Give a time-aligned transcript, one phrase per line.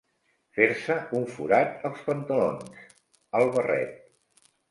[0.59, 2.83] Fer-se un forat als pantalons,
[3.41, 4.51] al barret.